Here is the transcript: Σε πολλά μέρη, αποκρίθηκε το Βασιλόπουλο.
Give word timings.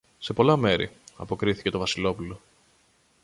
Σε 0.19 0.33
πολλά 0.33 0.57
μέρη, 0.57 0.91
αποκρίθηκε 1.17 1.69
το 1.69 1.79
Βασιλόπουλο. 1.79 2.39